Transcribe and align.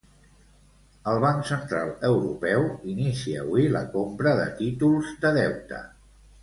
El 1.11 1.19
Banc 1.23 1.45
Central 1.49 1.91
Europeu 2.09 2.67
inicia 2.95 3.45
avui 3.45 3.71
la 3.77 3.85
compra 3.99 4.37
de 4.43 4.51
títols 4.65 5.17
de 5.27 5.37
deute. 5.43 5.89